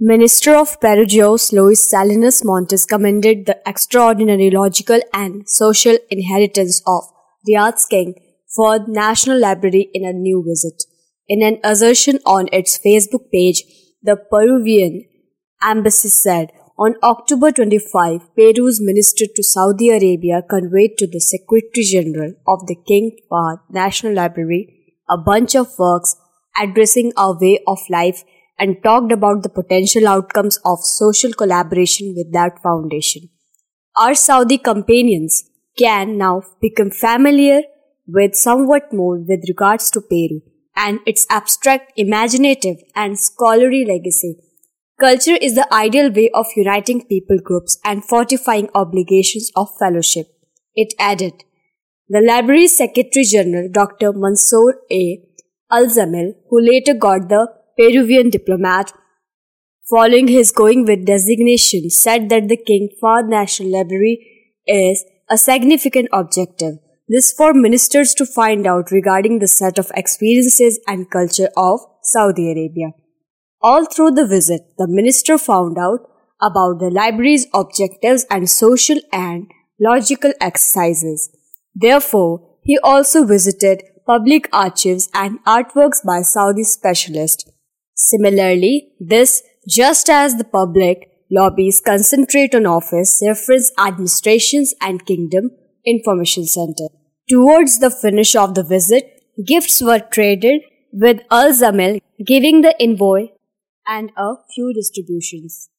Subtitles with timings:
[0.00, 7.04] Minister of Perugios Luis Salinas Montes commended the extraordinary logical and social inheritance of
[7.44, 8.14] the arts king
[8.56, 10.82] for the National Library in a new visit.
[11.28, 13.62] In an assertion on its Facebook page,
[14.02, 15.04] the Peruvian
[15.62, 22.34] embassy said on October 25, Peru's minister to Saudi Arabia conveyed to the Secretary General
[22.48, 26.16] of the King Fahd National Library a bunch of works
[26.60, 28.24] addressing our way of life
[28.58, 33.28] and talked about the potential outcomes of social collaboration with that foundation.
[33.98, 35.44] Our Saudi companions
[35.78, 37.62] can now become familiar
[38.06, 40.40] with somewhat more with regards to Peru
[40.76, 44.36] and its abstract, imaginative, and scholarly legacy.
[45.00, 50.26] Culture is the ideal way of uniting people groups and fortifying obligations of fellowship.
[50.74, 51.44] It added,
[52.08, 54.12] the library's Secretary General, Dr.
[54.12, 55.20] Mansour A.
[55.70, 58.92] Al-Zamil, who later got the Peruvian diplomat,
[59.90, 66.08] following his going with designation, said that the King Fahd National Library is a significant
[66.12, 66.74] objective.
[67.08, 72.50] This for ministers to find out regarding the set of experiences and culture of Saudi
[72.50, 72.92] Arabia.
[73.60, 76.00] All through the visit, the minister found out
[76.40, 81.30] about the library's objectives and social and logical exercises.
[81.74, 87.50] Therefore, he also visited public archives and artworks by Saudi specialists.
[87.94, 95.50] Similarly, this, just as the public lobbies concentrate on office, reference administrations and kingdom
[95.86, 96.88] information center.
[97.28, 103.28] Towards the finish of the visit, gifts were traded with Al Zamil giving the envoy
[103.86, 105.70] and a few distributions.